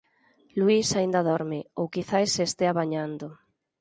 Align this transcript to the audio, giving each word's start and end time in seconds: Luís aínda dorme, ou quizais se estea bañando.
Luís 0.61 0.87
aínda 0.93 1.21
dorme, 1.29 1.59
ou 1.79 1.85
quizais 1.93 2.29
se 2.35 2.43
estea 2.49 2.77
bañando. 2.79 3.27